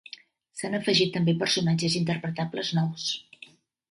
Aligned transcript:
S'han 0.61 0.77
afegit 0.77 1.11
també 1.17 1.35
personatges 1.43 1.97
interpretables 2.01 2.75
nous. 2.79 3.07